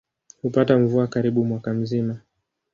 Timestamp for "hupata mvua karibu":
0.41-1.45